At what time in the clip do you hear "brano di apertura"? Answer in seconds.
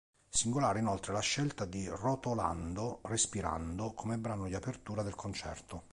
4.17-5.03